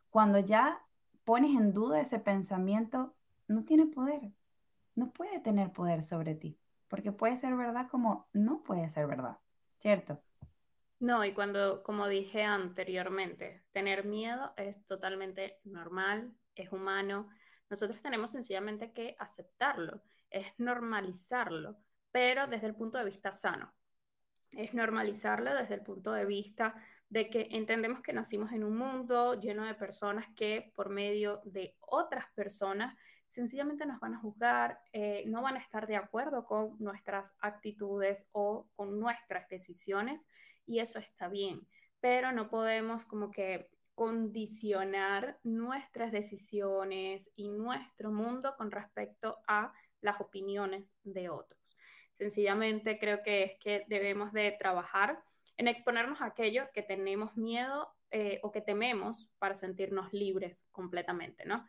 Cuando 0.09 0.39
ya 0.39 0.81
pones 1.25 1.57
en 1.57 1.73
duda 1.73 1.99
ese 1.99 2.19
pensamiento, 2.19 3.15
no 3.47 3.63
tiene 3.63 3.87
poder, 3.87 4.31
no 4.95 5.11
puede 5.11 5.39
tener 5.39 5.71
poder 5.71 6.01
sobre 6.03 6.35
ti, 6.35 6.57
porque 6.87 7.11
puede 7.11 7.35
ser 7.37 7.55
verdad 7.55 7.87
como 7.89 8.27
no 8.33 8.63
puede 8.63 8.87
ser 8.89 9.07
verdad, 9.07 9.37
¿cierto? 9.77 10.21
No, 10.99 11.23
y 11.23 11.33
cuando, 11.33 11.83
como 11.83 12.07
dije 12.07 12.43
anteriormente, 12.43 13.63
tener 13.71 14.03
miedo 14.03 14.53
es 14.57 14.85
totalmente 14.87 15.59
normal, 15.63 16.33
es 16.55 16.71
humano. 16.71 17.29
Nosotros 17.69 18.01
tenemos 18.01 18.31
sencillamente 18.31 18.91
que 18.93 19.15
aceptarlo, 19.19 20.01
es 20.31 20.47
normalizarlo, 20.57 21.77
pero 22.11 22.47
desde 22.47 22.67
el 22.67 22.75
punto 22.75 22.97
de 22.97 23.05
vista 23.05 23.31
sano. 23.31 23.71
Es 24.51 24.73
normalizarlo 24.73 25.53
desde 25.53 25.75
el 25.75 25.81
punto 25.81 26.13
de 26.13 26.25
vista 26.25 26.73
de 27.09 27.29
que 27.29 27.47
entendemos 27.51 28.01
que 28.01 28.13
nacimos 28.13 28.51
en 28.51 28.63
un 28.63 28.75
mundo 28.75 29.39
lleno 29.39 29.65
de 29.65 29.75
personas 29.75 30.25
que 30.35 30.71
por 30.75 30.89
medio 30.89 31.41
de 31.45 31.75
otras 31.79 32.25
personas 32.33 32.97
sencillamente 33.25 33.85
nos 33.85 33.99
van 33.99 34.15
a 34.15 34.19
juzgar, 34.19 34.79
eh, 34.93 35.25
no 35.27 35.41
van 35.41 35.57
a 35.57 35.59
estar 35.59 35.85
de 35.85 35.97
acuerdo 35.97 36.45
con 36.45 36.75
nuestras 36.79 37.35
actitudes 37.39 38.27
o 38.31 38.67
con 38.75 38.99
nuestras 38.99 39.47
decisiones 39.49 40.25
y 40.67 40.79
eso 40.79 40.99
está 40.99 41.27
bien, 41.27 41.67
pero 41.99 42.31
no 42.31 42.49
podemos 42.49 43.05
como 43.05 43.31
que 43.31 43.69
condicionar 43.95 45.39
nuestras 45.43 46.11
decisiones 46.11 47.31
y 47.35 47.49
nuestro 47.49 48.11
mundo 48.11 48.53
con 48.55 48.69
respecto 48.69 49.39
a 49.47 49.73
las 50.01 50.21
opiniones 50.21 50.93
de 51.03 51.29
otros. 51.29 51.77
Sencillamente 52.13 52.99
creo 52.99 53.23
que 53.23 53.43
es 53.43 53.51
que 53.59 53.85
debemos 53.87 54.33
de 54.33 54.51
trabajar 54.59 55.23
en 55.55 55.67
exponernos 55.67 56.21
a 56.21 56.25
aquello 56.25 56.69
que 56.73 56.83
tenemos 56.83 57.35
miedo 57.35 57.91
eh, 58.11 58.39
o 58.43 58.51
que 58.51 58.61
tememos 58.61 59.29
para 59.39 59.55
sentirnos 59.55 60.13
libres 60.13 60.67
completamente, 60.71 61.45
¿no? 61.45 61.67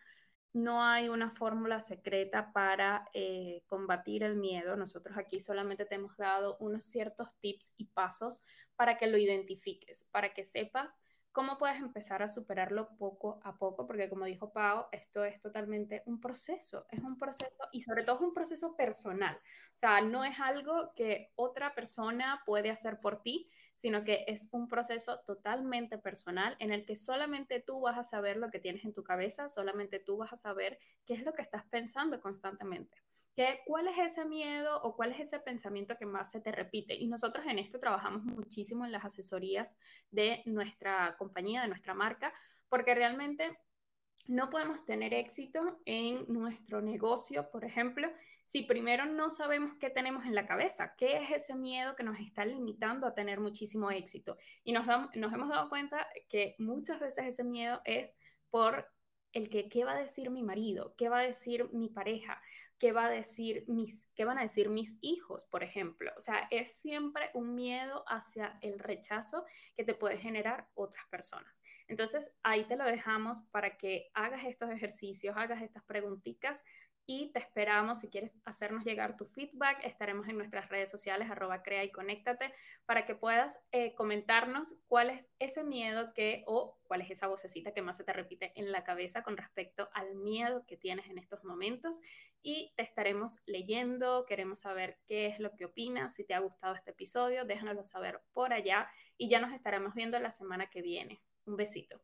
No 0.58 0.82
hay 0.82 1.08
una 1.08 1.30
fórmula 1.30 1.78
secreta 1.78 2.52
para 2.52 3.08
eh, 3.14 3.62
combatir 3.68 4.24
el 4.24 4.34
miedo. 4.34 4.74
Nosotros 4.74 5.16
aquí 5.16 5.38
solamente 5.38 5.84
te 5.84 5.94
hemos 5.94 6.16
dado 6.16 6.56
unos 6.58 6.84
ciertos 6.84 7.28
tips 7.40 7.74
y 7.76 7.84
pasos 7.84 8.44
para 8.74 8.98
que 8.98 9.06
lo 9.06 9.18
identifiques, 9.18 10.08
para 10.10 10.34
que 10.34 10.42
sepas 10.42 11.00
cómo 11.30 11.58
puedes 11.58 11.78
empezar 11.78 12.24
a 12.24 12.28
superarlo 12.28 12.88
poco 12.98 13.40
a 13.44 13.56
poco, 13.56 13.86
porque 13.86 14.08
como 14.08 14.24
dijo 14.24 14.52
Pau, 14.52 14.86
esto 14.90 15.24
es 15.24 15.38
totalmente 15.38 16.02
un 16.06 16.20
proceso, 16.20 16.86
es 16.90 17.00
un 17.04 17.16
proceso 17.16 17.68
y 17.70 17.82
sobre 17.82 18.02
todo 18.02 18.16
es 18.16 18.22
un 18.22 18.34
proceso 18.34 18.74
personal. 18.74 19.36
O 19.72 19.76
sea, 19.76 20.00
no 20.00 20.24
es 20.24 20.40
algo 20.40 20.92
que 20.96 21.30
otra 21.36 21.72
persona 21.72 22.42
puede 22.44 22.70
hacer 22.70 22.98
por 22.98 23.22
ti, 23.22 23.48
sino 23.78 24.02
que 24.04 24.24
es 24.26 24.48
un 24.50 24.68
proceso 24.68 25.20
totalmente 25.20 25.98
personal 25.98 26.56
en 26.58 26.72
el 26.72 26.84
que 26.84 26.96
solamente 26.96 27.60
tú 27.60 27.80
vas 27.80 27.96
a 27.96 28.02
saber 28.02 28.36
lo 28.36 28.50
que 28.50 28.58
tienes 28.58 28.84
en 28.84 28.92
tu 28.92 29.04
cabeza, 29.04 29.48
solamente 29.48 30.00
tú 30.00 30.16
vas 30.16 30.32
a 30.32 30.36
saber 30.36 30.78
qué 31.06 31.14
es 31.14 31.24
lo 31.24 31.32
que 31.32 31.42
estás 31.42 31.64
pensando 31.66 32.20
constantemente. 32.20 33.00
¿Qué, 33.36 33.60
¿Cuál 33.66 33.86
es 33.86 33.96
ese 33.98 34.24
miedo 34.24 34.82
o 34.82 34.96
cuál 34.96 35.12
es 35.12 35.20
ese 35.20 35.38
pensamiento 35.38 35.96
que 35.96 36.06
más 36.06 36.32
se 36.32 36.40
te 36.40 36.50
repite? 36.50 36.96
Y 36.96 37.06
nosotros 37.06 37.46
en 37.46 37.60
esto 37.60 37.78
trabajamos 37.78 38.24
muchísimo 38.24 38.84
en 38.84 38.90
las 38.90 39.04
asesorías 39.04 39.78
de 40.10 40.42
nuestra 40.44 41.16
compañía, 41.16 41.62
de 41.62 41.68
nuestra 41.68 41.94
marca, 41.94 42.34
porque 42.68 42.96
realmente 42.96 43.56
no 44.26 44.50
podemos 44.50 44.84
tener 44.84 45.14
éxito 45.14 45.80
en 45.84 46.24
nuestro 46.26 46.82
negocio, 46.82 47.48
por 47.50 47.64
ejemplo, 47.64 48.10
si 48.48 48.62
primero 48.62 49.04
no 49.04 49.28
sabemos 49.28 49.74
qué 49.78 49.90
tenemos 49.90 50.24
en 50.24 50.34
la 50.34 50.46
cabeza, 50.46 50.94
qué 50.96 51.18
es 51.18 51.30
ese 51.32 51.54
miedo 51.54 51.94
que 51.94 52.02
nos 52.02 52.18
está 52.18 52.46
limitando 52.46 53.06
a 53.06 53.12
tener 53.12 53.40
muchísimo 53.40 53.90
éxito. 53.90 54.38
Y 54.64 54.72
nos, 54.72 54.86
nos 54.86 55.34
hemos 55.34 55.50
dado 55.50 55.68
cuenta 55.68 56.08
que 56.30 56.56
muchas 56.58 56.98
veces 56.98 57.26
ese 57.26 57.44
miedo 57.44 57.82
es 57.84 58.16
por 58.48 58.88
el 59.34 59.50
que 59.50 59.68
qué 59.68 59.84
va 59.84 59.92
a 59.92 59.98
decir 59.98 60.30
mi 60.30 60.42
marido, 60.42 60.94
qué 60.96 61.10
va 61.10 61.18
a 61.18 61.24
decir 61.24 61.68
mi 61.74 61.90
pareja, 61.90 62.40
qué 62.78 62.90
va 62.92 63.04
a 63.04 63.10
decir 63.10 63.66
mis 63.68 64.08
qué 64.14 64.24
van 64.24 64.38
a 64.38 64.42
decir 64.42 64.70
mis 64.70 64.96
hijos, 65.02 65.44
por 65.44 65.62
ejemplo. 65.62 66.10
O 66.16 66.20
sea, 66.22 66.48
es 66.50 66.78
siempre 66.78 67.28
un 67.34 67.54
miedo 67.54 68.02
hacia 68.06 68.58
el 68.62 68.78
rechazo 68.78 69.44
que 69.76 69.84
te 69.84 69.92
puede 69.92 70.16
generar 70.16 70.68
otras 70.72 71.06
personas. 71.10 71.57
Entonces, 71.88 72.30
ahí 72.42 72.64
te 72.64 72.76
lo 72.76 72.84
dejamos 72.84 73.40
para 73.50 73.76
que 73.76 74.10
hagas 74.14 74.44
estos 74.44 74.70
ejercicios, 74.70 75.36
hagas 75.36 75.62
estas 75.62 75.82
preguntitas 75.84 76.62
y 77.10 77.32
te 77.32 77.38
esperamos 77.38 78.00
si 78.00 78.10
quieres 78.10 78.36
hacernos 78.44 78.84
llegar 78.84 79.16
tu 79.16 79.24
feedback. 79.24 79.82
Estaremos 79.82 80.28
en 80.28 80.36
nuestras 80.36 80.68
redes 80.68 80.90
sociales, 80.90 81.30
arroba 81.30 81.62
crea 81.62 81.82
y 81.82 81.90
conéctate, 81.90 82.52
para 82.84 83.06
que 83.06 83.14
puedas 83.14 83.58
eh, 83.72 83.94
comentarnos 83.94 84.74
cuál 84.88 85.08
es 85.08 85.26
ese 85.38 85.64
miedo 85.64 86.12
que 86.12 86.44
o 86.46 86.78
cuál 86.82 87.00
es 87.00 87.10
esa 87.10 87.26
vocecita 87.26 87.72
que 87.72 87.80
más 87.80 87.96
se 87.96 88.04
te 88.04 88.12
repite 88.12 88.52
en 88.56 88.70
la 88.72 88.84
cabeza 88.84 89.22
con 89.22 89.38
respecto 89.38 89.88
al 89.94 90.16
miedo 90.16 90.66
que 90.66 90.76
tienes 90.76 91.06
en 91.08 91.16
estos 91.16 91.42
momentos. 91.44 91.98
Y 92.42 92.74
te 92.76 92.82
estaremos 92.82 93.38
leyendo, 93.46 94.26
queremos 94.26 94.60
saber 94.60 94.98
qué 95.06 95.28
es 95.28 95.40
lo 95.40 95.56
que 95.56 95.64
opinas, 95.64 96.14
si 96.14 96.24
te 96.24 96.34
ha 96.34 96.40
gustado 96.40 96.74
este 96.74 96.90
episodio, 96.90 97.46
déjanoslo 97.46 97.84
saber 97.84 98.20
por 98.34 98.52
allá 98.52 98.86
y 99.16 99.30
ya 99.30 99.40
nos 99.40 99.54
estaremos 99.54 99.94
viendo 99.94 100.18
la 100.18 100.30
semana 100.30 100.68
que 100.68 100.82
viene. 100.82 101.22
Un 101.48 101.56
besito. 101.56 101.98